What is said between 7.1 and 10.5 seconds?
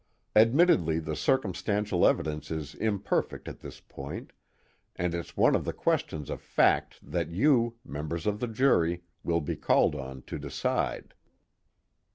you, members of the jury, will be called on to